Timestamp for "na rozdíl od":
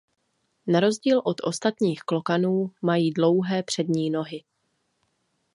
0.67-1.35